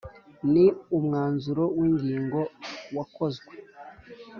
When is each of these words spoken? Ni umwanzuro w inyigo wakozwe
Ni 0.51 0.65
umwanzuro 0.97 1.63
w 1.77 1.79
inyigo 1.89 2.41
wakozwe 2.95 3.53